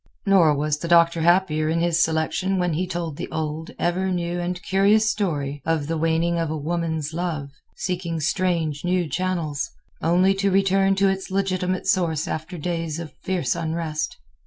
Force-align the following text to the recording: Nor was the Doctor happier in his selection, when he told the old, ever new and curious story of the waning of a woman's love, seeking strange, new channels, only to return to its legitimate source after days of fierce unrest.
Nor 0.25 0.55
was 0.55 0.79
the 0.79 0.87
Doctor 0.87 1.21
happier 1.21 1.69
in 1.69 1.79
his 1.79 2.03
selection, 2.03 2.57
when 2.57 2.73
he 2.73 2.87
told 2.87 3.17
the 3.17 3.29
old, 3.29 3.69
ever 3.77 4.09
new 4.09 4.39
and 4.39 4.59
curious 4.63 5.07
story 5.07 5.61
of 5.63 5.85
the 5.85 5.95
waning 5.95 6.39
of 6.39 6.49
a 6.49 6.57
woman's 6.57 7.13
love, 7.13 7.51
seeking 7.75 8.19
strange, 8.19 8.83
new 8.83 9.07
channels, 9.07 9.69
only 10.01 10.33
to 10.33 10.49
return 10.49 10.95
to 10.95 11.07
its 11.07 11.29
legitimate 11.29 11.85
source 11.85 12.27
after 12.27 12.57
days 12.57 12.97
of 12.97 13.13
fierce 13.21 13.55
unrest. 13.55 14.17